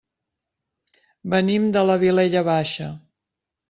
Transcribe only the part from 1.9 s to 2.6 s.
la Vilella